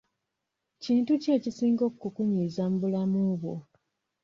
Kintu 0.83 1.11
ki 1.21 1.29
ekisinga 1.37 1.83
okukunyiiza 1.89 2.63
mu 2.71 2.77
bulamu 2.81 3.19
bwo? 3.39 3.55